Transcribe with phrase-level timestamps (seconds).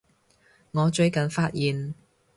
[0.71, 1.93] 我最近發現